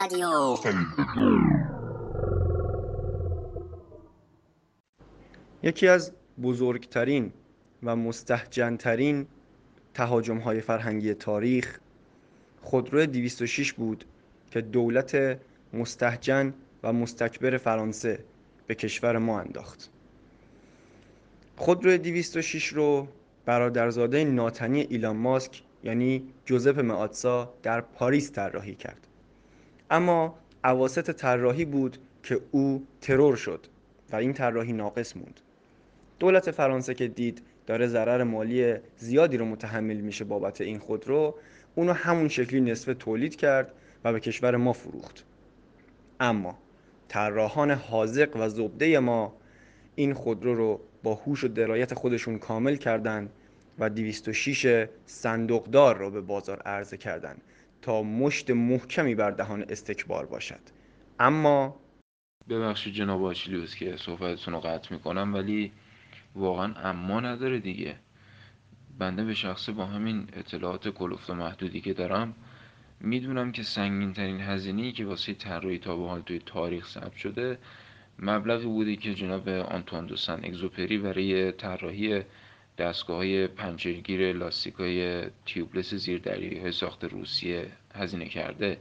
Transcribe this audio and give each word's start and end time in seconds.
رادیو 0.00 0.56
یکی 5.62 5.88
از 5.88 6.12
بزرگترین 6.42 7.32
و 7.82 7.96
مستهجنترین 7.96 9.26
تهاجم 9.94 10.38
های 10.38 10.60
فرهنگی 10.60 11.14
تاریخ 11.14 11.78
خودرو 12.62 13.06
206 13.06 13.72
بود 13.72 14.04
که 14.50 14.60
دولت 14.60 15.38
مستهجن 15.72 16.54
و 16.82 16.92
مستکبر 16.92 17.56
فرانسه 17.56 18.24
به 18.66 18.74
کشور 18.74 19.18
ما 19.18 19.40
انداخت. 19.40 19.90
خودرو 21.56 21.96
206 21.96 22.66
رو 22.66 23.08
برادرزاده 23.44 24.24
ناتنی 24.24 24.80
ایلان 24.80 25.16
ماسک 25.16 25.62
یعنی 25.84 26.22
جوزپ 26.44 26.78
معاتسا 26.78 27.54
در 27.62 27.80
پاریس 27.80 28.32
طراحی 28.32 28.74
کرد. 28.74 29.06
اما 29.90 30.38
اواسط 30.64 31.10
طراحی 31.10 31.64
بود 31.64 31.98
که 32.22 32.40
او 32.50 32.86
ترور 33.00 33.36
شد 33.36 33.66
و 34.12 34.16
این 34.16 34.32
طراحی 34.32 34.72
ناقص 34.72 35.16
موند. 35.16 35.40
دولت 36.18 36.50
فرانسه 36.50 36.94
که 36.94 37.08
دید 37.08 37.42
داره 37.66 37.86
ضرر 37.86 38.22
مالی 38.22 38.74
زیادی 38.96 39.36
رو 39.36 39.44
متحمل 39.44 39.96
میشه 39.96 40.24
بابت 40.24 40.60
این 40.60 40.78
خودرو 40.78 41.34
اونو 41.74 41.92
همون 41.92 42.28
شکلی 42.28 42.60
نصف 42.60 42.94
تولید 42.98 43.36
کرد 43.36 43.72
و 44.04 44.12
به 44.12 44.20
کشور 44.20 44.56
ما 44.56 44.72
فروخت. 44.72 45.24
اما 46.20 46.58
طراحان 47.08 47.70
حاذق 47.70 48.36
و 48.36 48.48
زبده 48.48 48.98
ما 48.98 49.36
این 49.94 50.14
خودرو 50.14 50.54
رو 50.54 50.80
با 51.02 51.14
هوش 51.14 51.44
و 51.44 51.48
درایت 51.48 51.94
خودشون 51.94 52.38
کامل 52.38 52.76
کردند 52.76 53.30
و 53.78 53.90
206 53.90 54.86
صندوقدار 55.06 55.98
رو 55.98 56.10
به 56.10 56.20
بازار 56.20 56.62
عرضه 56.62 56.96
کردند 56.96 57.42
تا 57.82 58.02
مشت 58.02 58.50
محکمی 58.50 59.14
بر 59.14 59.30
دهان 59.30 59.64
استکبار 59.68 60.26
باشد. 60.26 60.60
اما 61.18 61.80
ببخشید 62.48 62.94
جناب 62.94 63.24
آچیلیوس 63.24 63.74
که 63.74 63.96
صحبتتون 63.96 64.54
رو 64.54 64.60
قطع 64.60 64.94
می‌کنم 64.94 65.34
ولی 65.34 65.72
واقعا 66.34 66.74
اما 66.74 67.20
نداره 67.20 67.58
دیگه. 67.58 67.96
بنده 68.98 69.24
به 69.24 69.34
شخصه 69.34 69.72
با 69.72 69.86
همین 69.86 70.28
اطلاعات 70.32 70.88
کلفت 70.88 71.30
و 71.30 71.34
محدودی 71.34 71.80
که 71.80 71.92
دارم 71.92 72.34
می‌دونم 73.00 73.52
که 73.52 73.62
سنگین 73.62 74.12
ترین 74.12 74.40
هزینه‌ای 74.40 74.92
که 74.92 75.04
واسه 75.04 75.34
طراحی 75.34 75.78
تا 75.78 75.96
به 75.96 76.08
حال 76.08 76.20
توی 76.20 76.38
تاریخ 76.38 76.88
ثبت 76.88 77.16
شده 77.16 77.58
مبلغی 78.18 78.66
بوده 78.66 78.96
که 78.96 79.14
جناب 79.14 79.48
آنتوان 79.48 80.06
دو 80.06 80.16
سن 80.16 80.40
اگزوپری 80.44 80.98
برای 80.98 81.52
طراحی 81.52 82.22
دستگاه 82.78 83.16
های 83.16 83.46
پنجرگیر 83.46 84.32
لاستیک 84.32 84.74
های 84.74 85.24
تیوبلس 85.46 85.94
زیردریایی 85.94 86.58
های 86.58 86.72
ساخت 86.72 87.04
روسیه 87.04 87.66
هزینه 87.94 88.28
کرده. 88.28 88.78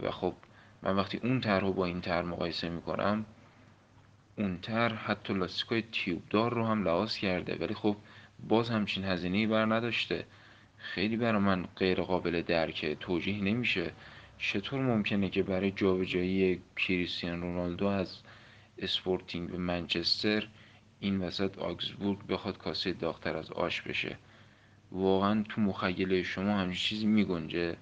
و 0.00 0.10
خب 0.10 0.34
من 0.82 0.96
وقتی 0.96 1.20
اون 1.22 1.40
طرح 1.40 1.60
رو 1.60 1.72
با 1.72 1.86
این 1.86 2.00
طرح 2.00 2.24
مقایسه 2.26 2.68
می‌کنم 2.68 3.26
اون 4.38 4.58
طرح 4.58 5.10
حتی 5.10 5.34
لاستیک 5.34 5.68
های 5.68 5.82
تیوبدار 5.92 6.54
رو 6.54 6.66
هم 6.66 6.84
لحاظ 6.84 7.16
کرده. 7.16 7.56
ولی 7.60 7.74
خب 7.74 7.96
باز 8.48 8.70
همچین 8.70 9.04
هزینه 9.04 9.46
بر 9.46 9.64
نداشته. 9.64 10.26
خیلی 10.76 11.16
برای 11.16 11.40
من 11.40 11.66
غیر 11.76 12.00
قابل 12.00 12.42
درکه 12.42 12.94
توجیه 12.94 13.44
نمیشه. 13.44 13.92
چطور 14.38 14.80
ممکنه 14.80 15.30
که 15.30 15.42
برای 15.42 15.70
جابجایی 15.70 16.60
کریستیان 16.76 17.40
رونالدو 17.40 17.86
از 17.86 18.18
اسپورتینگ 18.78 19.50
به 19.50 19.58
منچستر 19.58 20.48
این 21.04 21.20
وسط 21.20 21.58
آگزبورگ 21.58 22.26
بخواد 22.26 22.58
کاسه 22.58 22.92
داغتر 22.92 23.36
از 23.36 23.50
آش 23.50 23.82
بشه. 23.82 24.18
واقعا 24.92 25.44
تو 25.48 25.60
مخیله 25.60 26.22
شما 26.22 26.58
همچین 26.58 26.76
چیزی 26.76 27.06
میگنجه. 27.06 27.76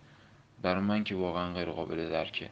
برای 0.62 0.83
من 0.83 1.05
که 1.05 1.14
واقعا 1.14 1.55
غیر 1.55 1.70
قابل 1.70 2.11
درکه. 2.11 2.51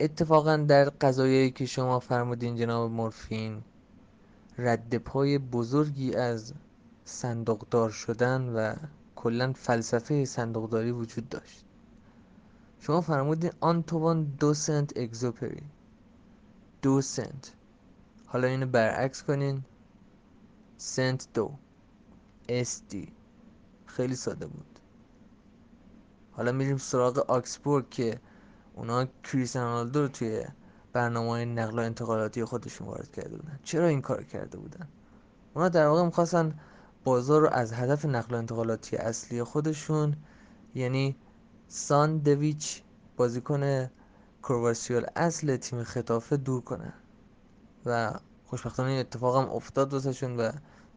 اتفاقا 0.00 0.56
در 0.56 0.84
قضایایی 0.84 1.50
که 1.50 1.66
شما 1.66 1.98
فرمودین 1.98 2.56
جناب 2.56 2.90
مورفین 2.90 3.62
رد 4.58 4.98
پای 4.98 5.38
بزرگی 5.38 6.14
از 6.14 6.54
صندوقدار 7.04 7.90
شدن 7.90 8.48
و 8.48 8.74
کلا 9.16 9.52
فلسفه 9.52 10.24
صندوقداری 10.24 10.90
وجود 10.90 11.28
داشت. 11.28 11.64
شما 12.80 13.00
فرمودین 13.00 13.50
آنتوان 13.60 14.24
دو 14.24 14.54
سنت 14.54 14.96
اگزوپری. 14.96 15.62
دو 16.82 17.00
سنت. 17.00 17.52
حالا 18.26 18.48
اینو 18.48 18.66
برعکس 18.66 19.22
کنین. 19.22 19.64
سنت 20.80 21.28
دو. 21.34 21.52
دی 22.88 23.12
خیلی 23.86 24.16
ساده 24.16 24.46
بود. 24.46 24.78
حالا 26.32 26.52
میریم 26.52 26.76
سراغ 26.76 27.18
آکسبورگ 27.18 27.88
که 27.88 28.20
اونا 28.74 29.06
کریستیانو 29.24 29.68
رونالدو 29.68 30.02
رو 30.02 30.08
توی 30.08 30.44
برنامه 30.92 31.44
نقل 31.44 31.78
و 31.78 31.82
انتقالاتی 31.82 32.44
خودشون 32.44 32.86
وارد 32.86 33.12
کرده 33.12 33.36
بودن. 33.36 33.58
چرا 33.62 33.86
این 33.86 34.00
کار 34.00 34.24
کرده 34.24 34.58
بودن؟ 34.58 34.88
اونا 35.54 35.68
در 35.68 35.86
واقع 35.86 36.04
می‌خواستن 36.04 36.58
بازار 37.04 37.40
رو 37.40 37.48
از 37.48 37.72
هدف 37.72 38.04
نقل 38.04 38.34
و 38.34 38.38
انتقالاتی 38.38 38.96
اصلی 38.96 39.42
خودشون 39.42 40.16
یعنی 40.74 41.16
سان 41.68 42.18
دویچ 42.18 42.82
بازیکن 43.16 43.90
کرواسیال 44.42 45.06
اصل 45.16 45.56
تیم 45.56 45.84
خطافه 45.84 46.36
دور 46.36 46.60
کنن. 46.60 46.92
و 47.86 48.20
خوشبختانه 48.50 48.90
این 48.90 49.00
اتفاق 49.00 49.36
هم 49.36 49.50
افتاد 49.50 49.92
واسهشون 49.92 50.36
و 50.36 50.52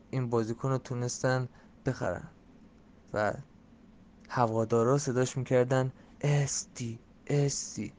این 0.10 0.30
بازیکن 0.30 0.70
رو 0.70 0.78
تونستن 0.78 1.50
بخرن 1.86 2.28
و 3.14 3.34
هوادارا 4.30 4.98
صداش 4.98 5.38
می‌کردن 5.38 5.92
استی 6.22 7.00
استی 7.28 7.94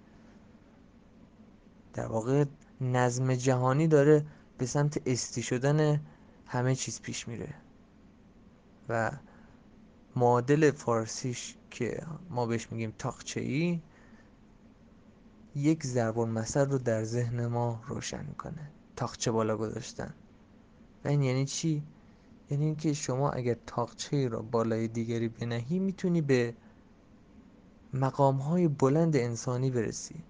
در 1.92 2.06
واقع 2.06 2.44
نظم 2.80 3.34
جهانی 3.34 3.88
داره 3.88 4.26
به 4.58 4.66
سمت 4.66 5.02
استی 5.06 5.42
شدن 5.42 6.00
همه 6.46 6.74
چیز 6.74 7.00
پیش 7.00 7.28
میره 7.28 7.54
و 8.88 9.10
معادل 10.16 10.70
فارسیش 10.70 11.56
که 11.70 12.02
ما 12.30 12.46
بهش 12.46 12.72
میگیم 12.72 12.94
تاقچه 12.98 13.40
ای 13.40 13.80
یک 15.54 15.86
ضرب 15.86 16.18
مثل 16.18 16.70
رو 16.70 16.78
در 16.78 17.04
ذهن 17.04 17.46
ما 17.46 17.82
روشن 17.86 18.24
می‌کنه. 18.26 18.70
تاقچه 18.96 19.30
بالا 19.30 19.56
گذاشتن. 19.56 20.14
و 21.04 21.08
این 21.08 21.22
یعنی 21.22 21.44
چی؟ 21.44 21.82
یعنی 22.50 22.64
اینکه 22.64 22.92
شما 22.92 23.30
اگر 23.30 23.56
تاقچه 23.66 24.28
را 24.28 24.42
بالای 24.42 24.88
دیگری 24.88 25.28
بنهی 25.28 25.78
می‌تونی 25.78 26.20
به 26.20 26.54
مقام 27.92 28.36
های 28.36 28.68
بلند 28.68 29.16
انسانی 29.16 29.70
برسی. 29.70 30.24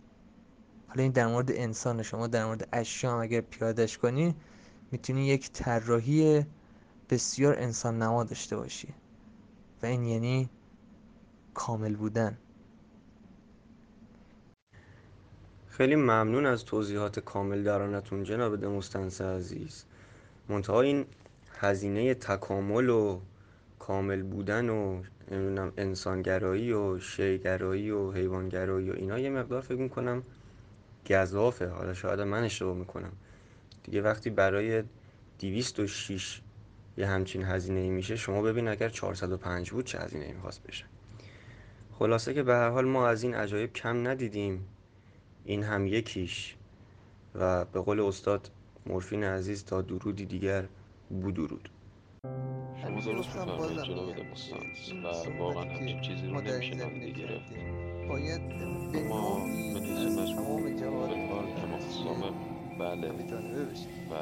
حالا 0.89 1.03
این 1.03 1.13
در 1.13 1.27
مورد 1.27 1.53
انسان 1.53 2.03
شما 2.03 2.27
در 2.27 2.47
مورد 2.47 2.69
اشیاء 2.73 3.21
اگر 3.21 3.41
پیادش 3.41 3.99
کنی 3.99 4.35
می‌تونی 4.91 5.27
یک 5.27 5.53
طراحی 5.53 6.47
بسیار 7.11 7.59
انسان 7.59 8.03
نما 8.03 8.25
داشته 8.25 8.57
باشی. 8.57 8.89
و 9.83 9.87
این 9.87 10.05
یعنی 10.05 10.51
کامل 11.55 11.97
بودن. 11.97 12.39
خیلی 15.77 15.97
ممنون 15.97 16.47
از 16.47 16.65
توضیحات 16.65 17.21
کامل 17.21 17.63
درانتون 17.63 18.25
جناب 18.25 18.61
دموستنس 18.61 19.21
عزیز. 19.21 19.85
منتها 20.49 20.81
این 20.81 21.07
هزینه 21.59 22.15
تکامل 22.15 22.89
و 22.89 23.21
کامل 23.79 24.23
بودن 24.23 24.69
و 24.69 25.03
نمی‌دونم 25.31 25.73
انسانگرایی 25.77 26.73
و 26.73 26.99
شیگرایی 26.99 27.91
و 27.91 28.13
حیوانگرایی 28.13 28.91
و 28.91 28.95
اینا 28.95 29.19
یه 29.19 29.31
مقدار 29.31 29.61
فکر 29.61 29.79
می‌کنم 29.79 30.23
گذافه 31.11 31.69
حالا 31.69 31.95
شاید 31.95 32.21
من 32.21 32.45
اشتباه 32.45 32.77
می‌کنم. 32.77 33.13
دیگه 33.83 34.03
وقتی 34.03 34.31
برای 34.31 34.83
206 35.39 36.41
یه 36.97 37.07
همچین 37.07 37.43
هزینه 37.45 37.81
ای 37.81 37.91
میشه 37.91 38.17
شما 38.17 38.43
ببین 38.43 38.69
اگر 38.69 38.89
405 38.89 39.71
بود 39.71 39.85
چه 39.85 39.99
هزینه 39.99 40.25
ای 40.25 40.33
می‌خواست 40.33 40.63
بشه. 40.63 40.85
خلاصه 41.93 42.35
که 42.35 42.43
به 42.43 42.55
هر 42.55 42.69
حال 42.69 42.85
ما 42.85 43.09
از 43.09 43.23
این 43.23 43.35
عجایب 43.35 43.73
کم 43.73 44.09
ندیدیم. 44.09 44.67
این 45.45 45.63
هم 45.63 45.87
یکیش. 45.87 46.57
و 47.35 47.65
به 47.65 47.81
قول 47.81 48.01
استاد 48.01 48.51
مورفین 48.87 49.25
عزیز 49.25 49.65
تا 49.65 49.83
درودی 49.83 50.27
دیگر 50.27 50.65
بودرود 51.11 51.69
شما 52.83 53.01
درست 53.01 53.29
میفرمایید 53.29 53.83
جناب 53.83 54.17
دموستانس 54.17 54.93
و 55.05 55.39
واقعا 55.39 55.63
همچین 55.63 56.01
چیزی 56.01 56.27
رو 56.27 56.41
نمیشه 56.41 56.75
نادیده 56.75 57.11
گرفت. 57.11 57.53
باید 58.09 58.41
اما 58.95 59.45
به 59.75 59.81
نیز 59.81 60.19
مجموع 60.19 60.77
فلحال 60.77 61.13
امام 61.65 61.81
صامم 61.81 62.35
بله. 62.79 63.09
و 63.09 64.15